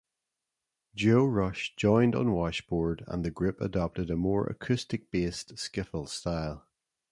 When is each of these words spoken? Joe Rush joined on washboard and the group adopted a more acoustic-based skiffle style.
Joe 0.95 1.25
Rush 1.27 1.75
joined 1.75 2.15
on 2.15 2.31
washboard 2.31 3.03
and 3.07 3.23
the 3.23 3.29
group 3.29 3.61
adopted 3.61 4.09
a 4.09 4.15
more 4.15 4.47
acoustic-based 4.47 5.53
skiffle 5.57 6.09
style. 6.09 6.65